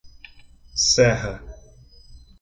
Serra 0.91 1.33